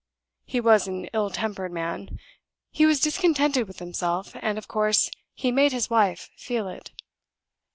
[0.45, 2.17] He was an ill tempered man;
[2.71, 6.89] he was discontented with himself; and of course he made his wife feel it.